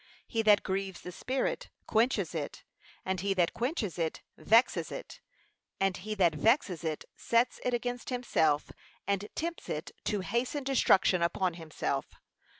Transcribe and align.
He 0.25 0.41
that 0.41 0.63
grieves 0.63 1.01
the 1.01 1.11
Spirit, 1.11 1.69
quenches 1.85 2.33
it; 2.33 2.63
and 3.05 3.21
he 3.21 3.35
that 3.35 3.53
quenches 3.53 3.99
it, 3.99 4.23
vexes 4.35 4.91
it; 4.91 5.19
add 5.79 5.97
he 5.97 6.15
that 6.15 6.33
vexes 6.33 6.83
it, 6.83 7.05
sets 7.15 7.59
it 7.63 7.75
against 7.75 8.09
himself, 8.09 8.71
and 9.05 9.29
tempts 9.35 9.69
it 9.69 9.91
to 10.05 10.21
hasten 10.21 10.63
destruction 10.63 11.21
upon 11.21 11.53
himself. 11.53 12.15